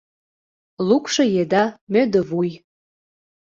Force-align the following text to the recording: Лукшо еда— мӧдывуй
Лукшо 0.87 1.23
еда— 1.41 1.65
мӧдывуй 1.91 2.49